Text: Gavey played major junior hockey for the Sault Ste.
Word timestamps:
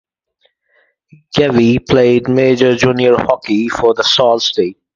Gavey 1.37 1.77
played 1.87 2.27
major 2.27 2.75
junior 2.75 3.17
hockey 3.17 3.69
for 3.69 3.93
the 3.93 4.03
Sault 4.03 4.41
Ste. 4.41 4.75